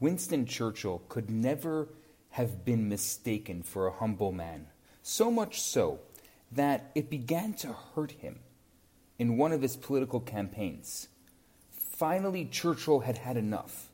[0.00, 1.88] Winston Churchill could never
[2.30, 4.66] have been mistaken for a humble man,
[5.02, 6.00] so much so
[6.50, 8.38] that it began to hurt him
[9.18, 11.08] in one of his political campaigns.
[11.70, 13.90] Finally, Churchill had had enough.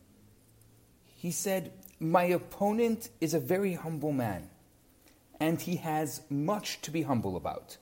[1.17, 4.49] He said, My opponent is a very humble man,
[5.41, 7.79] and he has much to be humble about.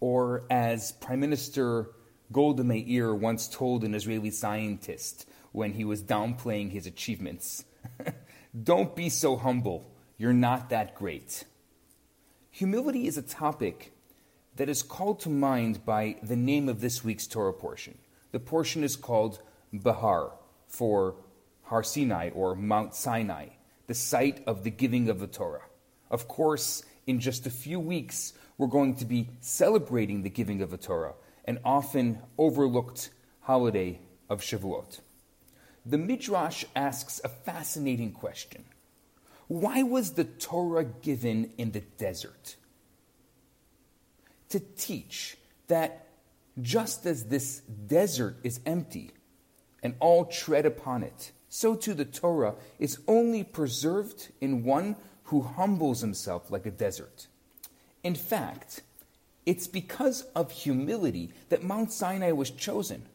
[0.00, 1.90] Or, as Prime Minister
[2.32, 7.64] Golda Meir once told an Israeli scientist when he was downplaying his achievements,
[8.62, 9.90] Don't be so humble.
[10.16, 11.44] You're not that great.
[12.50, 13.92] Humility is a topic
[14.56, 17.98] that is called to mind by the name of this week's Torah portion.
[18.30, 19.40] The portion is called
[19.72, 20.32] Behar,
[20.68, 21.16] for
[21.62, 23.46] Har Sinai or Mount Sinai,
[23.86, 25.62] the site of the giving of the Torah.
[26.10, 30.70] Of course, in just a few weeks, we're going to be celebrating the giving of
[30.70, 31.14] the Torah,
[31.44, 35.00] an often overlooked holiday of Shavuot.
[35.86, 38.64] The Midrash asks a fascinating question
[39.48, 42.56] Why was the Torah given in the desert?
[44.50, 45.36] To teach
[45.66, 46.06] that
[46.60, 49.10] just as this desert is empty
[49.82, 55.42] and all tread upon it, so too the Torah is only preserved in one who
[55.42, 57.26] humbles himself like a desert.
[58.02, 58.82] In fact,
[59.44, 63.06] it's because of humility that Mount Sinai was chosen.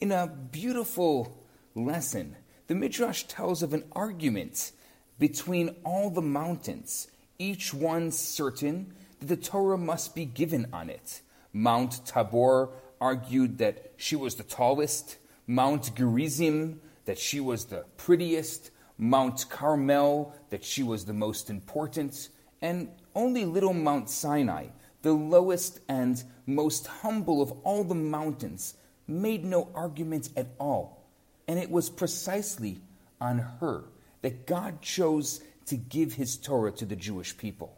[0.00, 1.43] In a beautiful
[1.74, 2.36] lesson,
[2.66, 4.72] the Midrash tells of an argument
[5.18, 7.08] between all the mountains,
[7.38, 11.20] each one certain that the Torah must be given on it.
[11.52, 18.70] Mount Tabor argued that she was the tallest, Mount Gerizim that she was the prettiest,
[18.96, 22.28] Mount Carmel, that she was the most important,
[22.62, 24.66] and only little Mount Sinai,
[25.02, 28.74] the lowest and most humble of all the mountains,
[29.06, 31.03] made no argument at all.
[31.46, 32.80] And it was precisely
[33.20, 33.84] on her
[34.22, 37.76] that God chose to give his Torah to the Jewish people.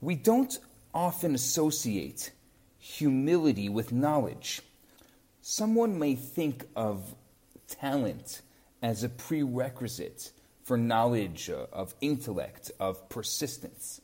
[0.00, 0.58] We don't
[0.94, 2.30] often associate
[2.78, 4.62] humility with knowledge.
[5.42, 7.14] Someone may think of
[7.68, 8.40] talent
[8.82, 10.32] as a prerequisite
[10.64, 14.00] for knowledge uh, of intellect, of persistence.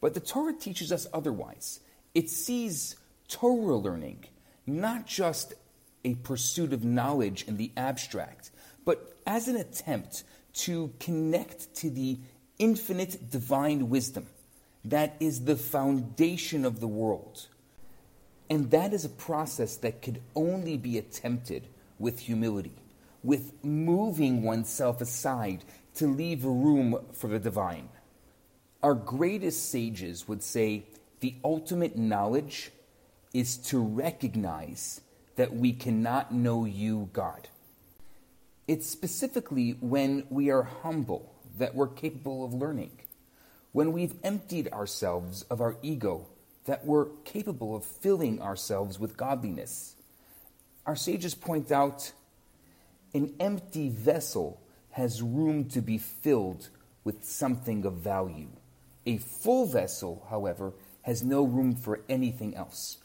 [0.00, 1.80] But the Torah teaches us otherwise.
[2.14, 2.96] It sees
[3.28, 4.24] Torah learning
[4.66, 5.54] not just
[6.04, 8.50] a pursuit of knowledge in the abstract,
[8.84, 12.18] but as an attempt to connect to the
[12.58, 14.26] infinite divine wisdom
[14.84, 17.46] that is the foundation of the world.
[18.48, 21.66] And that is a process that could only be attempted
[21.98, 22.74] with humility,
[23.22, 25.64] with moving oneself aside
[25.96, 27.88] to leave room for the divine.
[28.82, 30.84] Our greatest sages would say
[31.20, 32.70] the ultimate knowledge
[33.34, 35.00] is to recognize
[35.38, 37.46] that we cannot know you, God.
[38.66, 42.90] It's specifically when we are humble that we're capable of learning,
[43.70, 46.26] when we've emptied ourselves of our ego
[46.64, 49.94] that we're capable of filling ourselves with godliness.
[50.84, 52.10] Our sages point out
[53.14, 54.60] an empty vessel
[54.90, 56.68] has room to be filled
[57.04, 58.48] with something of value.
[59.06, 60.72] A full vessel, however,
[61.02, 62.98] has no room for anything else.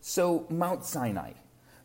[0.00, 1.32] So, Mount Sinai,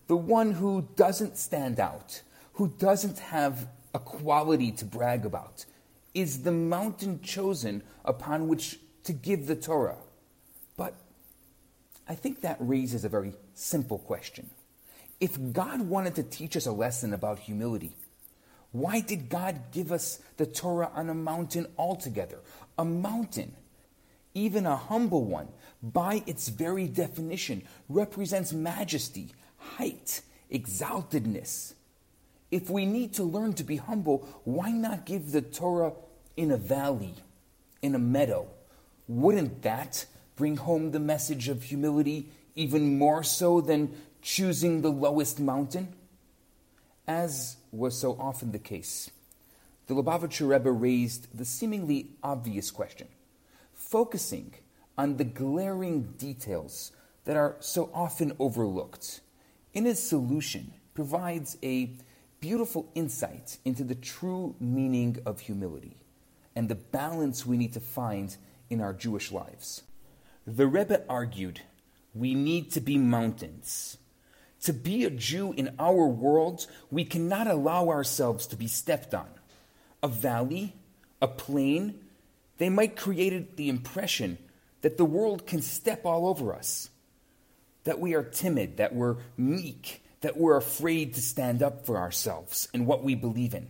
[0.07, 2.21] the one who doesn't stand out,
[2.53, 5.65] who doesn't have a quality to brag about,
[6.13, 9.97] is the mountain chosen upon which to give the Torah.
[10.75, 10.95] But
[12.07, 14.49] I think that raises a very simple question.
[15.19, 17.95] If God wanted to teach us a lesson about humility,
[18.71, 22.39] why did God give us the Torah on a mountain altogether?
[22.77, 23.55] A mountain,
[24.33, 25.47] even a humble one,
[25.81, 29.31] by its very definition, represents majesty,
[29.75, 31.73] height, exaltedness.
[32.49, 35.93] If we need to learn to be humble, why not give the Torah
[36.35, 37.15] in a valley,
[37.81, 38.47] in a meadow?
[39.07, 40.05] Wouldn't that
[40.35, 45.93] bring home the message of humility even more so than choosing the lowest mountain?
[47.07, 49.09] As was so often the case,
[49.87, 53.07] the Lubavitcher Rebbe raised the seemingly obvious question,
[53.73, 54.53] focusing
[54.97, 56.91] on the glaring details
[57.25, 59.21] that are so often overlooked.
[59.77, 61.91] In his solution, provides a
[62.39, 65.97] beautiful insight into the true meaning of humility
[66.55, 68.35] and the balance we need to find
[68.71, 69.83] in our Jewish lives.
[70.47, 71.61] The Rebbe argued
[72.15, 73.99] we need to be mountains.
[74.61, 79.29] To be a Jew in our world, we cannot allow ourselves to be stepped on.
[80.01, 80.73] A valley,
[81.21, 81.99] a plain,
[82.57, 84.39] they might create the impression
[84.81, 86.89] that the world can step all over us,
[87.87, 92.67] that we are timid, that we're meek, that we're afraid to stand up for ourselves
[92.73, 93.69] and what we believe in.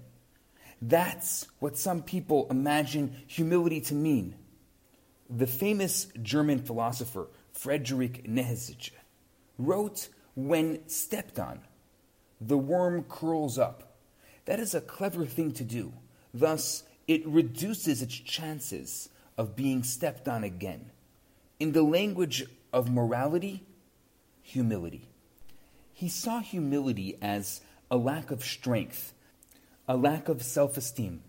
[0.81, 4.33] That's what some people imagine humility to mean.
[5.29, 8.91] The famous German philosopher Friedrich Nietzsche
[9.59, 11.59] wrote, When stepped on,
[12.41, 13.99] the worm curls up.
[14.45, 15.93] That is a clever thing to do.
[16.33, 20.89] Thus, it reduces its chances of being stepped on again.
[21.59, 23.66] In the language of morality,
[24.47, 25.09] humility.
[25.93, 27.59] He saw humility as
[27.91, 29.13] a lack of strength,
[29.87, 31.21] a lack of self esteem.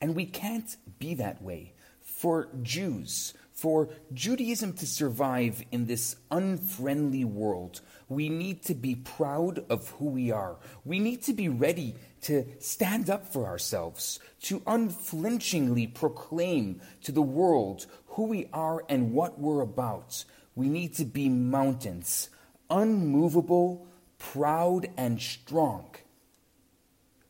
[0.00, 1.74] And we can't be that way.
[2.00, 9.64] For Jews, for Judaism to survive in this unfriendly world, we need to be proud
[9.68, 10.56] of who we are.
[10.86, 17.22] We need to be ready to stand up for ourselves, to unflinchingly proclaim to the
[17.22, 20.24] world who we are and what we're about.
[20.60, 22.28] We need to be mountains,
[22.68, 23.86] unmovable,
[24.18, 25.94] proud, and strong.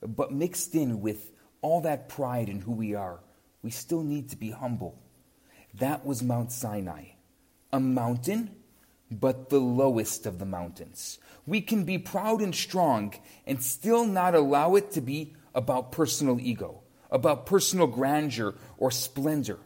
[0.02, 1.30] But mixed in with
[1.62, 3.20] all that pride in who we are,
[3.62, 5.00] we still need to be humble.
[5.74, 7.10] That was Mount Sinai,
[7.72, 8.50] a mountain,
[9.12, 11.20] but the lowest of the mountains.
[11.46, 13.14] We can be proud and strong
[13.46, 16.80] and still not allow it to be about personal ego,
[17.12, 19.60] about personal grandeur or splendor.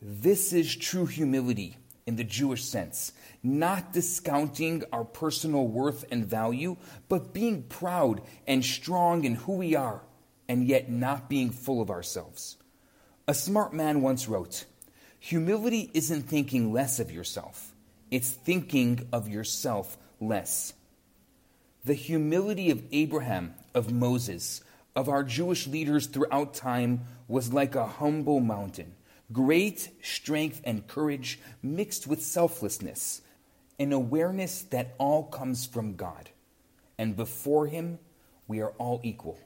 [0.00, 3.12] This is true humility in the Jewish sense,
[3.42, 6.76] not discounting our personal worth and value,
[7.08, 10.02] but being proud and strong in who we are,
[10.48, 12.56] and yet not being full of ourselves.
[13.26, 14.66] A smart man once wrote
[15.18, 17.74] Humility isn't thinking less of yourself,
[18.10, 20.74] it's thinking of yourself less.
[21.86, 24.62] The humility of Abraham, of Moses,
[24.96, 28.94] of our Jewish leaders throughout time was like a humble mountain
[29.32, 33.22] great strength and courage mixed with selflessness,
[33.78, 36.30] an awareness that all comes from God,
[36.98, 37.98] and before Him
[38.46, 39.38] we are all equal.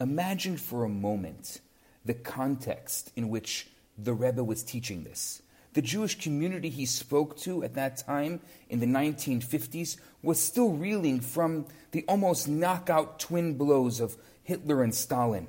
[0.00, 1.60] Imagine for a moment
[2.04, 5.42] the context in which the Rebbe was teaching this.
[5.74, 11.20] The Jewish community he spoke to at that time in the 1950s was still reeling
[11.20, 15.46] from the almost knockout twin blows of Hitler and Stalin.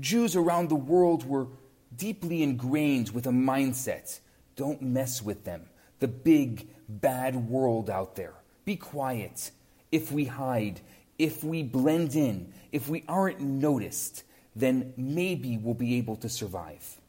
[0.00, 1.48] Jews around the world were
[1.96, 4.20] deeply ingrained with a mindset
[4.58, 5.62] don't mess with them.
[6.00, 8.34] The big, bad world out there.
[8.64, 9.52] Be quiet.
[9.92, 10.80] If we hide,
[11.16, 14.24] if we blend in, if we aren't noticed,
[14.56, 17.00] then maybe we'll be able to survive.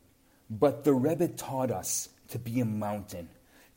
[0.48, 3.30] But the Rebbe taught us to be a mountain,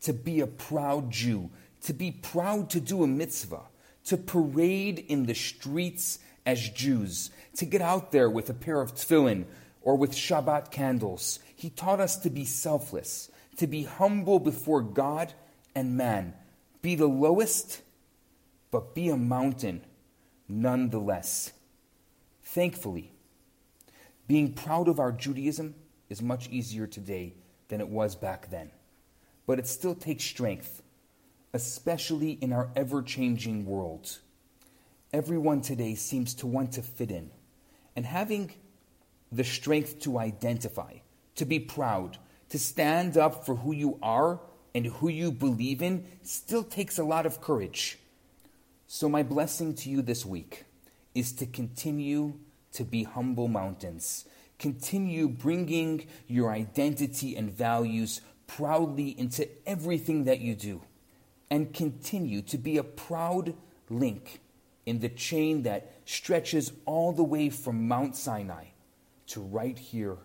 [0.03, 1.49] to be a proud Jew,
[1.85, 3.63] to be proud to do a mitzvah,
[4.05, 8.95] to parade in the streets as Jews, to get out there with a pair of
[8.95, 9.47] tefillin,
[9.83, 11.39] or with Shabbat candles.
[11.55, 15.33] He taught us to be selfless, to be humble before God
[15.75, 16.35] and man.
[16.81, 17.83] Be the lowest,
[18.71, 19.83] but be a mountain
[20.49, 21.53] nonetheless.
[22.43, 23.13] Thankfully,
[24.27, 25.75] being proud of our Judaism
[26.09, 27.35] is much easier today
[27.69, 28.71] than it was back then.
[29.47, 30.83] But it still takes strength,
[31.53, 34.19] especially in our ever changing world.
[35.13, 37.31] Everyone today seems to want to fit in.
[37.95, 38.53] And having
[39.33, 40.93] the strength to identify,
[41.37, 42.19] to be proud,
[42.51, 44.41] to stand up for who you are
[44.75, 47.99] and who you believe in still takes a lot of courage.
[48.87, 50.65] So, my blessing to you this week
[51.15, 52.35] is to continue
[52.73, 54.27] to be humble mountains.
[54.59, 60.83] Continue bringing your identity and values proudly into everything that you do.
[61.51, 63.55] And continue to be a proud
[63.89, 64.41] link
[64.87, 68.72] in the chain that stretches all the way from Mount Sinai
[69.33, 70.19] to right here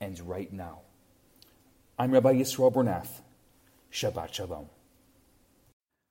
[0.00, 0.80] and right now.
[1.98, 3.20] I'm Rabbi Yisrael Bernath.
[3.92, 4.70] Shabbat Shalom.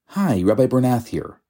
[0.09, 1.41] Hi, Rabbi Bernath here.